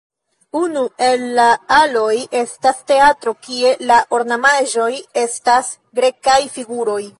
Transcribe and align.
Unu 0.59 0.81
el 1.07 1.25
la 1.39 1.45
aloj 1.75 2.15
estas 2.39 2.81
teatro, 2.93 3.35
kie 3.49 3.75
la 3.91 4.01
ornamaĵoj 4.21 4.91
estas 5.25 5.73
grekaj 6.01 6.43
figuroj. 6.59 7.01